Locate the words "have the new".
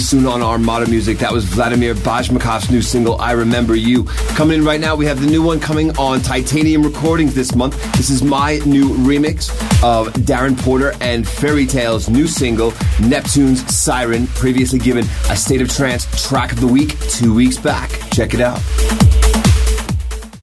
5.06-5.42